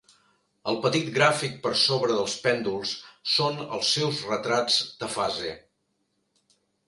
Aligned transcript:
El 0.71 0.77
petit 0.85 1.09
gràfic 1.17 1.57
per 1.65 1.73
sobre 1.81 2.15
dels 2.19 2.37
pèndols 2.45 2.93
són 3.33 3.61
els 3.77 3.91
seus 3.97 4.23
retrats 4.33 4.79
de 5.03 5.11
fase. 5.19 5.53